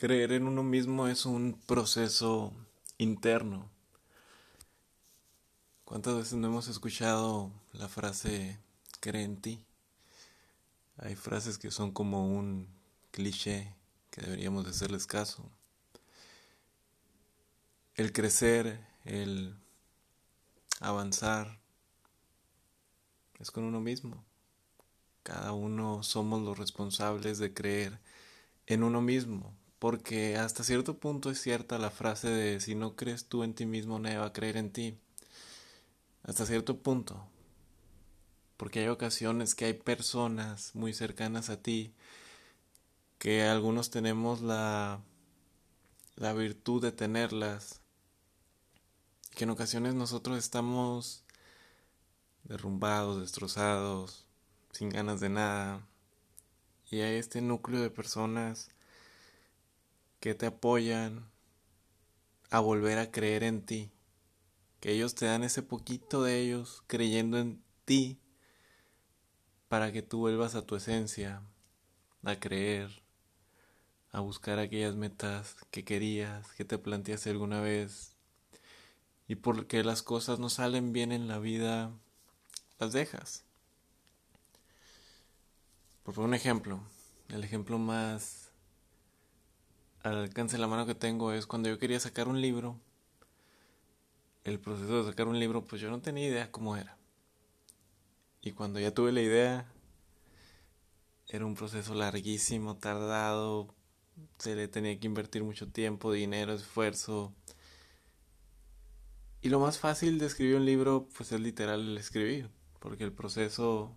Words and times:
Creer 0.00 0.32
en 0.32 0.48
uno 0.48 0.62
mismo 0.62 1.08
es 1.08 1.26
un 1.26 1.60
proceso 1.66 2.54
interno. 2.96 3.68
¿Cuántas 5.84 6.16
veces 6.16 6.32
no 6.38 6.46
hemos 6.46 6.68
escuchado 6.68 7.52
la 7.74 7.86
frase 7.86 8.58
cree 9.00 9.24
en 9.24 9.36
ti? 9.42 9.62
Hay 10.96 11.16
frases 11.16 11.58
que 11.58 11.70
son 11.70 11.92
como 11.92 12.26
un 12.34 12.66
cliché 13.10 13.74
que 14.10 14.22
deberíamos 14.22 14.64
de 14.64 14.70
hacerles 14.70 15.06
caso. 15.06 15.44
El 17.94 18.14
crecer, 18.14 18.80
el 19.04 19.54
avanzar, 20.80 21.60
es 23.38 23.50
con 23.50 23.64
uno 23.64 23.82
mismo. 23.82 24.24
Cada 25.24 25.52
uno 25.52 26.02
somos 26.02 26.40
los 26.40 26.56
responsables 26.56 27.36
de 27.36 27.52
creer 27.52 28.00
en 28.66 28.82
uno 28.82 29.02
mismo, 29.02 29.54
porque 29.80 30.36
hasta 30.36 30.62
cierto 30.62 30.98
punto 30.98 31.30
es 31.30 31.40
cierta 31.40 31.78
la 31.78 31.90
frase 31.90 32.28
de 32.28 32.60
si 32.60 32.74
no 32.74 32.96
crees 32.96 33.24
tú 33.24 33.42
en 33.42 33.54
ti 33.54 33.64
mismo, 33.64 33.98
nadie 33.98 34.18
va 34.18 34.26
a 34.26 34.32
creer 34.32 34.58
en 34.58 34.70
ti. 34.70 34.98
Hasta 36.22 36.44
cierto 36.44 36.82
punto. 36.82 37.26
Porque 38.58 38.80
hay 38.80 38.88
ocasiones 38.88 39.54
que 39.54 39.64
hay 39.64 39.72
personas 39.72 40.74
muy 40.74 40.92
cercanas 40.92 41.48
a 41.48 41.62
ti 41.62 41.94
que 43.18 43.44
algunos 43.44 43.88
tenemos 43.90 44.42
la, 44.42 45.00
la 46.16 46.34
virtud 46.34 46.82
de 46.82 46.92
tenerlas. 46.92 47.80
Que 49.34 49.44
en 49.44 49.50
ocasiones 49.50 49.94
nosotros 49.94 50.36
estamos 50.36 51.24
derrumbados, 52.44 53.18
destrozados, 53.18 54.26
sin 54.72 54.90
ganas 54.90 55.20
de 55.20 55.30
nada. 55.30 55.86
Y 56.90 57.00
hay 57.00 57.16
este 57.16 57.40
núcleo 57.40 57.80
de 57.80 57.88
personas 57.88 58.68
que 60.20 60.34
te 60.34 60.46
apoyan 60.46 61.30
a 62.50 62.60
volver 62.60 62.98
a 62.98 63.10
creer 63.10 63.42
en 63.42 63.64
ti, 63.64 63.90
que 64.80 64.92
ellos 64.92 65.14
te 65.14 65.26
dan 65.26 65.44
ese 65.44 65.62
poquito 65.62 66.22
de 66.22 66.40
ellos 66.40 66.82
creyendo 66.86 67.38
en 67.38 67.62
ti 67.84 68.20
para 69.68 69.92
que 69.92 70.02
tú 70.02 70.18
vuelvas 70.18 70.54
a 70.54 70.66
tu 70.66 70.76
esencia, 70.76 71.42
a 72.24 72.36
creer, 72.36 72.90
a 74.12 74.20
buscar 74.20 74.58
aquellas 74.58 74.96
metas 74.96 75.56
que 75.70 75.84
querías, 75.84 76.52
que 76.52 76.64
te 76.64 76.76
planteaste 76.76 77.30
alguna 77.30 77.60
vez. 77.60 78.16
Y 79.28 79.36
porque 79.36 79.84
las 79.84 80.02
cosas 80.02 80.38
no 80.38 80.50
salen 80.50 80.92
bien 80.92 81.12
en 81.12 81.28
la 81.28 81.38
vida, 81.38 81.92
las 82.78 82.92
dejas. 82.92 83.44
Por 86.02 86.18
un 86.18 86.34
ejemplo, 86.34 86.82
el 87.28 87.44
ejemplo 87.44 87.78
más 87.78 88.49
al 90.02 90.16
alcance 90.16 90.56
de 90.56 90.60
la 90.60 90.66
mano 90.66 90.86
que 90.86 90.94
tengo 90.94 91.32
es 91.32 91.46
cuando 91.46 91.68
yo 91.68 91.78
quería 91.78 92.00
sacar 92.00 92.28
un 92.28 92.40
libro, 92.40 92.80
el 94.44 94.58
proceso 94.58 95.02
de 95.02 95.10
sacar 95.10 95.28
un 95.28 95.38
libro, 95.38 95.66
pues 95.66 95.80
yo 95.82 95.90
no 95.90 96.00
tenía 96.00 96.28
idea 96.28 96.50
cómo 96.50 96.76
era. 96.76 96.96
Y 98.42 98.52
cuando 98.52 98.80
ya 98.80 98.94
tuve 98.94 99.12
la 99.12 99.20
idea, 99.20 99.70
era 101.28 101.44
un 101.44 101.54
proceso 101.54 101.94
larguísimo, 101.94 102.76
tardado, 102.76 103.74
se 104.38 104.56
le 104.56 104.68
tenía 104.68 104.98
que 104.98 105.06
invertir 105.06 105.44
mucho 105.44 105.68
tiempo, 105.68 106.12
dinero, 106.12 106.54
esfuerzo. 106.54 107.34
Y 109.42 109.50
lo 109.50 109.60
más 109.60 109.78
fácil 109.78 110.18
de 110.18 110.26
escribir 110.26 110.56
un 110.56 110.64
libro, 110.64 111.08
pues 111.16 111.32
es 111.32 111.40
literal 111.40 111.80
el 111.80 111.98
escribir, 111.98 112.50
porque 112.78 113.04
el 113.04 113.12
proceso 113.12 113.94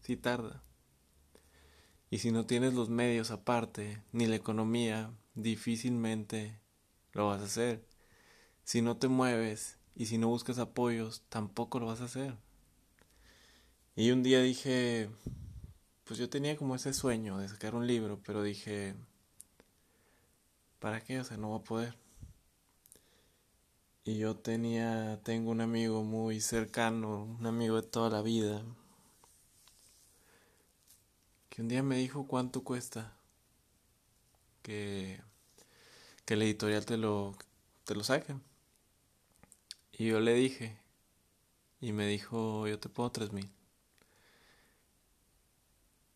sí 0.00 0.16
tarda. 0.16 0.62
Y 2.14 2.18
si 2.18 2.30
no 2.30 2.46
tienes 2.46 2.74
los 2.74 2.90
medios 2.90 3.32
aparte, 3.32 4.00
ni 4.12 4.26
la 4.26 4.36
economía, 4.36 5.12
difícilmente 5.34 6.60
lo 7.12 7.26
vas 7.26 7.40
a 7.40 7.46
hacer. 7.46 7.84
Si 8.62 8.82
no 8.82 8.98
te 8.98 9.08
mueves 9.08 9.78
y 9.96 10.06
si 10.06 10.16
no 10.16 10.28
buscas 10.28 10.60
apoyos, 10.60 11.24
tampoco 11.28 11.80
lo 11.80 11.86
vas 11.86 12.00
a 12.02 12.04
hacer. 12.04 12.36
Y 13.96 14.12
un 14.12 14.22
día 14.22 14.40
dije, 14.40 15.10
pues 16.04 16.20
yo 16.20 16.30
tenía 16.30 16.56
como 16.56 16.76
ese 16.76 16.94
sueño 16.94 17.38
de 17.38 17.48
sacar 17.48 17.74
un 17.74 17.88
libro, 17.88 18.20
pero 18.24 18.44
dije, 18.44 18.94
¿para 20.78 21.02
qué? 21.02 21.18
O 21.18 21.24
sea, 21.24 21.36
no 21.36 21.48
voy 21.48 21.62
a 21.62 21.64
poder. 21.64 21.96
Y 24.04 24.18
yo 24.18 24.36
tenía, 24.36 25.18
tengo 25.24 25.50
un 25.50 25.60
amigo 25.60 26.04
muy 26.04 26.40
cercano, 26.40 27.24
un 27.24 27.44
amigo 27.44 27.74
de 27.74 27.88
toda 27.88 28.08
la 28.08 28.22
vida, 28.22 28.62
que 31.54 31.62
un 31.62 31.68
día 31.68 31.84
me 31.84 31.96
dijo 31.96 32.26
cuánto 32.26 32.64
cuesta 32.64 33.12
que, 34.62 35.20
que 36.24 36.34
el 36.34 36.42
editorial 36.42 36.84
te 36.84 36.96
lo, 36.96 37.36
te 37.84 37.94
lo 37.94 38.02
saque. 38.02 38.34
Y 39.92 40.06
yo 40.08 40.18
le 40.18 40.34
dije, 40.34 40.76
y 41.80 41.92
me 41.92 42.08
dijo, 42.08 42.66
yo 42.66 42.80
te 42.80 42.88
pongo 42.88 43.12
tres 43.12 43.32
mil. 43.32 43.48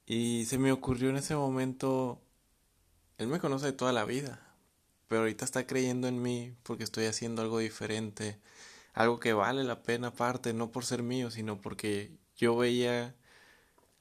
Y 0.06 0.46
se 0.46 0.58
me 0.58 0.72
ocurrió 0.72 1.10
en 1.10 1.16
ese 1.18 1.36
momento, 1.36 2.20
él 3.18 3.28
me 3.28 3.38
conoce 3.38 3.66
de 3.66 3.72
toda 3.72 3.92
la 3.92 4.04
vida, 4.04 4.40
pero 5.06 5.20
ahorita 5.20 5.44
está 5.44 5.68
creyendo 5.68 6.08
en 6.08 6.20
mí 6.20 6.56
porque 6.64 6.82
estoy 6.82 7.04
haciendo 7.04 7.42
algo 7.42 7.58
diferente, 7.60 8.40
algo 8.92 9.20
que 9.20 9.34
vale 9.34 9.62
la 9.62 9.84
pena 9.84 10.08
aparte, 10.08 10.52
no 10.52 10.72
por 10.72 10.84
ser 10.84 11.04
mío, 11.04 11.30
sino 11.30 11.60
porque 11.60 12.10
yo 12.36 12.56
veía 12.56 13.14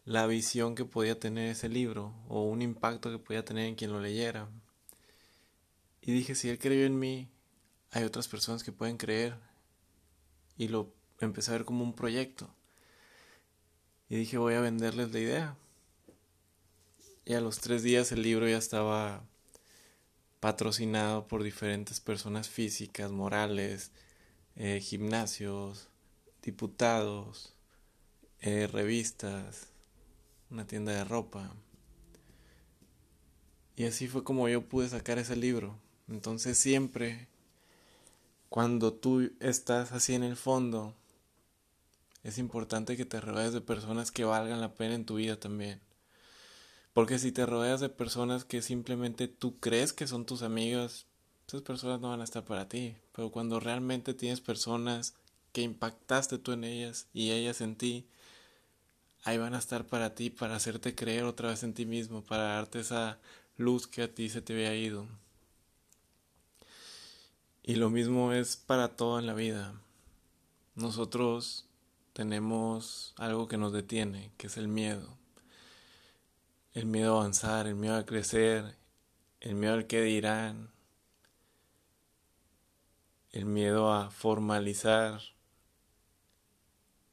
la 0.07 0.25
visión 0.25 0.73
que 0.73 0.85
podía 0.85 1.19
tener 1.19 1.51
ese 1.51 1.68
libro 1.68 2.16
o 2.29 2.44
un 2.44 2.62
impacto 2.62 3.12
que 3.12 3.19
podía 3.19 3.44
tener 3.44 3.66
en 3.66 3.75
quien 3.75 3.91
lo 3.91 4.00
leyera. 4.00 4.47
Y 6.01 6.13
dije, 6.13 6.34
si 6.34 6.47
él 6.47 6.59
creyó 6.59 6.85
en 6.85 6.97
mí, 6.97 7.28
hay 7.91 8.06
otras 8.06 8.29
personas 8.29 8.63
que 8.63 8.72
pueden 8.72 8.96
creer. 8.96 9.35
Y 10.57 10.69
lo 10.69 10.94
empecé 11.19 11.51
a 11.51 11.56
ver 11.56 11.66
como 11.66 11.84
un 11.84 11.94
proyecto. 11.94 12.50
Y 14.07 14.16
dije, 14.16 14.38
voy 14.38 14.53
a 14.53 14.62
venderles 14.62 15.12
la 15.12 15.19
idea. 15.19 15.57
Y 17.25 17.34
a 17.34 17.41
los 17.41 17.59
tres 17.59 17.84
días 17.84 18.13
el 18.13 18.22
libro 18.22 18.47
ya 18.47 18.57
estaba 18.57 19.25
patrocinado 20.40 21.28
por 21.28 21.44
diferentes 21.44 22.00
personas 22.00 22.47
físicas, 22.47 23.12
morales, 23.12 23.91
eh, 24.56 24.79
gimnasios, 24.79 25.90
diputados, 26.41 27.56
eh, 28.40 28.67
revistas, 28.67 29.67
una 30.50 30.66
tienda 30.66 30.91
de 30.91 31.03
ropa. 31.03 31.52
Y 33.75 33.85
así 33.85 34.08
fue 34.08 34.24
como 34.24 34.50
yo 34.50 34.68
pude 34.68 34.90
sacar 34.90 35.19
ese 35.19 35.35
libro. 35.35 35.78
Entonces 36.08 36.58
siempre, 36.58 37.28
cuando 38.50 38.94
tú 38.94 39.31
estás 39.40 39.91
así 39.91 40.16
en 40.16 40.24
el 40.24 40.35
fondo, 40.35 40.96
es 42.24 42.38
importante 42.38 42.97
que 42.97 43.06
te 43.06 43.22
rodees 43.22 43.53
de 43.53 43.62
personas 43.62 44.12
que 44.12 44.25
valgan 44.25 44.62
la 44.62 44.74
pena 44.74 44.96
en 44.96 45.06
tu 45.06 45.16
vida 45.16 45.40
también. 45.40 45.80
Porque 46.94 47.19
si 47.19 47.31
te 47.31 47.46
rodeas 47.46 47.79
de 47.79 47.90
personas 47.90 48.44
que 48.44 48.62
simplemente 48.62 49.28
tú 49.28 49.59
crees 49.59 49.94
que 49.94 50.08
son 50.08 50.25
tus 50.25 50.41
amigas, 50.41 51.06
esas 51.47 51.62
personas 51.62 52.02
no 52.02 52.09
van 52.09 52.22
a 52.22 52.24
estar 52.24 52.44
para 52.44 52.68
ti. 52.68 52.96
Pero 53.14 53.31
cuando 53.31 53.59
realmente 53.59 54.14
tienes 54.14 54.41
personas 54.41 55.14
que 55.52 55.62
impactaste 55.62 56.40
tú 56.40 56.53
en 56.53 56.64
ellas 56.64 57.08
y 57.14 57.31
ellas 57.31 57.62
en 57.62 57.75
ti, 57.75 58.08
ahí 59.23 59.38
van 59.38 59.53
a 59.53 59.59
estar 59.59 59.85
para 59.85 60.16
ti, 60.16 60.29
para 60.29 60.55
hacerte 60.55 60.95
creer 60.95 61.23
otra 61.25 61.50
vez 61.50 61.63
en 61.63 61.73
ti 61.73 61.85
mismo, 61.85 62.23
para 62.23 62.44
darte 62.44 62.79
esa 62.79 63.19
luz 63.57 63.88
que 63.88 64.03
a 64.03 64.13
ti 64.13 64.29
se 64.29 64.41
te 64.41 64.53
había 64.53 64.75
ido. 64.75 65.07
Y 67.63 67.75
lo 67.75 67.89
mismo 67.89 68.31
es 68.31 68.55
para 68.55 68.95
todo 68.95 69.19
en 69.19 69.25
la 69.25 69.33
vida. 69.33 69.73
Nosotros 70.75 71.66
tenemos 72.13 73.13
algo 73.17 73.47
que 73.47 73.57
nos 73.57 73.73
detiene, 73.73 74.31
que 74.38 74.47
es 74.47 74.57
el 74.57 74.67
miedo. 74.67 75.17
El 76.73 76.85
miedo 76.85 77.17
a 77.17 77.22
avanzar, 77.22 77.67
el 77.67 77.75
miedo 77.75 77.96
a 77.96 78.05
crecer, 78.05 78.78
el 79.41 79.55
miedo 79.55 79.73
al 79.73 79.87
que 79.87 80.02
dirán, 80.02 80.72
el 83.31 83.46
miedo 83.46 83.91
a 83.91 84.09
formalizar, 84.11 85.19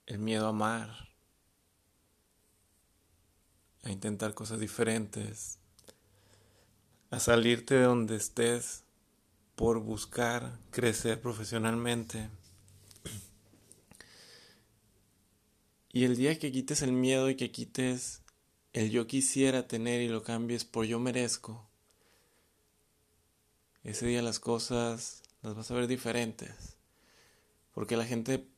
el 0.06 0.18
miedo 0.18 0.46
a 0.46 0.50
amar 0.50 1.13
a 3.84 3.90
intentar 3.90 4.34
cosas 4.34 4.58
diferentes, 4.58 5.58
a 7.10 7.20
salirte 7.20 7.74
de 7.74 7.82
donde 7.84 8.16
estés 8.16 8.82
por 9.54 9.80
buscar 9.80 10.58
crecer 10.70 11.20
profesionalmente. 11.20 12.30
Y 15.92 16.04
el 16.04 16.16
día 16.16 16.38
que 16.38 16.50
quites 16.50 16.82
el 16.82 16.92
miedo 16.92 17.30
y 17.30 17.36
que 17.36 17.52
quites 17.52 18.22
el 18.72 18.90
yo 18.90 19.06
quisiera 19.06 19.68
tener 19.68 20.00
y 20.00 20.08
lo 20.08 20.24
cambies 20.24 20.64
por 20.64 20.86
yo 20.86 20.98
merezco, 20.98 21.68
ese 23.84 24.06
día 24.06 24.22
las 24.22 24.40
cosas 24.40 25.22
las 25.42 25.54
vas 25.54 25.70
a 25.70 25.74
ver 25.74 25.86
diferentes. 25.86 26.78
Porque 27.72 27.96
la 27.96 28.06
gente 28.06 28.48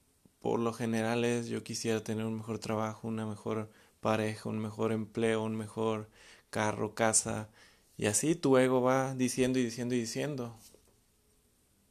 por 0.40 0.60
lo 0.60 0.72
general 0.72 1.24
es 1.24 1.48
yo 1.48 1.64
quisiera 1.64 2.04
tener 2.04 2.24
un 2.24 2.36
mejor 2.36 2.60
trabajo, 2.60 3.08
una 3.08 3.26
mejor 3.26 3.70
pareja, 4.06 4.48
un 4.48 4.60
mejor 4.60 4.92
empleo, 4.92 5.42
un 5.42 5.56
mejor 5.56 6.08
carro, 6.50 6.94
casa. 6.94 7.48
Y 7.96 8.06
así 8.06 8.36
tu 8.36 8.56
ego 8.56 8.80
va 8.80 9.16
diciendo 9.16 9.58
y 9.58 9.64
diciendo 9.64 9.96
y 9.96 9.98
diciendo. 9.98 10.56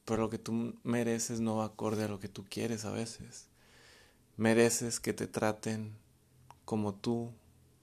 Pero 0.06 0.22
lo 0.22 0.30
que 0.30 0.38
tú 0.38 0.76
mereces 0.84 1.42
no 1.42 1.58
va 1.58 1.66
acorde 1.66 2.06
a 2.06 2.08
lo 2.08 2.22
que 2.22 2.30
tú 2.30 2.46
quieres 2.50 2.86
a 2.86 2.92
veces. 2.92 3.50
Mereces 4.38 5.02
que 5.02 5.12
te 5.12 5.28
traten 5.28 5.98
como 6.64 6.96
tú 6.96 7.34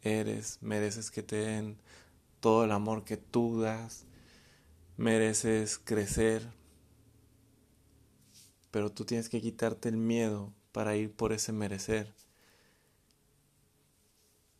eres, 0.00 0.56
mereces 0.62 1.10
que 1.10 1.22
te 1.22 1.36
den 1.36 1.76
todo 2.40 2.64
el 2.64 2.72
amor 2.72 3.04
que 3.04 3.18
tú 3.18 3.60
das, 3.60 4.06
mereces 4.96 5.78
crecer, 5.78 6.42
pero 8.70 8.90
tú 8.90 9.04
tienes 9.04 9.28
que 9.28 9.42
quitarte 9.42 9.90
el 9.90 9.98
miedo 9.98 10.54
para 10.72 10.96
ir 10.96 11.12
por 11.12 11.34
ese 11.34 11.52
merecer, 11.52 12.14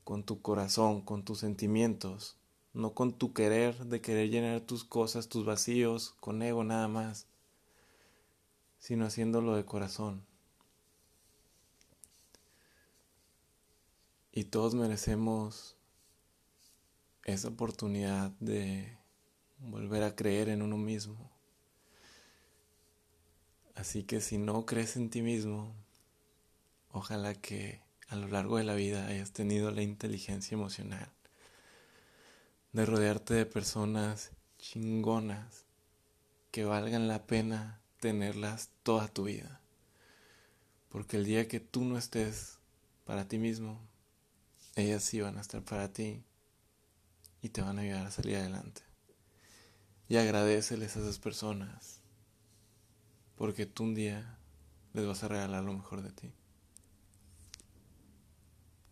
con 0.05 0.25
tu 0.25 0.43
corazón, 0.43 1.03
con 1.03 1.25
tus 1.25 1.39
sentimientos, 1.39 2.37
no 2.73 2.95
con 2.95 3.13
tu 3.13 3.33
querer 3.33 3.87
de 3.87 4.01
querer 4.01 4.31
llenar 4.31 4.61
tus 4.61 4.85
cosas, 4.85 5.29
tus 5.29 5.45
vacíos, 5.45 6.15
con 6.21 6.43
ego 6.43 6.65
nada 6.65 6.89
más, 6.89 7.27
sino 8.79 9.07
haciéndolo 9.07 9.55
de 9.55 9.65
corazón. 9.65 10.25
Y 14.33 14.45
todos 14.45 14.75
merecemos 14.75 15.77
esa 17.25 17.49
oportunidad 17.49 18.31
de 18.41 18.97
volver 19.59 20.03
a 20.03 20.17
creer 20.17 20.49
en 20.49 20.63
uno 20.63 20.79
mismo. 20.79 21.31
Así 23.75 24.05
que 24.05 24.21
si 24.21 24.39
no 24.39 24.67
crees 24.67 24.97
en 24.97 25.11
ti 25.11 25.23
mismo, 25.23 25.75
ojalá 26.91 27.35
que 27.35 27.81
a 28.09 28.17
lo 28.17 28.29
largo 28.29 28.59
de 28.59 28.65
la 28.65 28.75
vida 28.75 29.07
hayas 29.07 29.33
tenido 29.33 29.71
la 29.71 29.83
inteligencia 29.83 30.55
emocional 30.55 31.11
de 32.73 32.87
rodearte 32.87 33.35
de 33.35 33.47
personas 33.47 34.31
chingonas 34.59 35.67
que 36.51 36.65
valgan 36.65 37.09
la 37.09 37.27
pena 37.27 37.81
tenerlas 38.01 38.71
toda 38.83 39.09
tu 39.09 39.25
vida. 39.25 39.61
Porque 40.89 41.17
el 41.17 41.25
día 41.25 41.49
que 41.49 41.61
tú 41.61 41.85
no 41.85 41.99
estés 41.99 42.59
para 43.05 43.29
ti 43.29 43.39
mismo, 43.39 43.81
ellas 44.75 45.03
sí 45.03 45.21
van 45.21 45.39
a 45.39 45.41
estar 45.41 45.63
para 45.63 45.93
ti 45.93 46.23
y 47.43 47.51
te 47.51 47.63
van 47.63 47.79
a 47.79 47.83
ayudar 47.83 48.07
a 48.07 48.11
salir 48.11 48.37
adelante. 48.37 48.83
Y 50.09 50.17
agradeceles 50.17 50.97
a 50.97 51.01
esas 51.01 51.19
personas 51.19 52.01
porque 53.37 53.67
tú 53.67 53.85
un 53.85 53.95
día 53.95 54.39
les 54.93 55.07
vas 55.07 55.25
a 55.25 55.29
regalar 55.29 55.65
lo 55.65 55.73
mejor 55.73 56.03
de 56.03 56.13
ti. 56.13 56.33